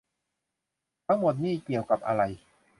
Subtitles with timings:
[1.07, 2.21] ทั้งหมดนี่เกี่ยวกับอะไร